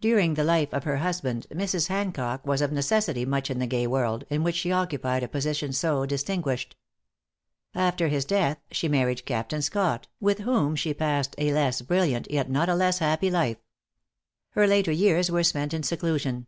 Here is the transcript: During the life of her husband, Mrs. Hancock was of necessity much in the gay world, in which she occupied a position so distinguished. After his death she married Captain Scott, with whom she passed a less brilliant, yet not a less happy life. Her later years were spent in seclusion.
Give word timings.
During 0.00 0.34
the 0.34 0.44
life 0.44 0.72
of 0.72 0.84
her 0.84 0.98
husband, 0.98 1.48
Mrs. 1.50 1.88
Hancock 1.88 2.46
was 2.46 2.62
of 2.62 2.70
necessity 2.70 3.24
much 3.24 3.50
in 3.50 3.58
the 3.58 3.66
gay 3.66 3.88
world, 3.88 4.22
in 4.30 4.44
which 4.44 4.54
she 4.54 4.70
occupied 4.70 5.24
a 5.24 5.28
position 5.28 5.72
so 5.72 6.06
distinguished. 6.06 6.76
After 7.74 8.06
his 8.06 8.24
death 8.24 8.58
she 8.70 8.86
married 8.86 9.26
Captain 9.26 9.60
Scott, 9.60 10.06
with 10.20 10.38
whom 10.38 10.76
she 10.76 10.94
passed 10.94 11.34
a 11.38 11.52
less 11.52 11.82
brilliant, 11.82 12.30
yet 12.30 12.48
not 12.48 12.68
a 12.68 12.74
less 12.76 13.00
happy 13.00 13.32
life. 13.32 13.58
Her 14.50 14.68
later 14.68 14.92
years 14.92 15.28
were 15.28 15.42
spent 15.42 15.74
in 15.74 15.82
seclusion. 15.82 16.46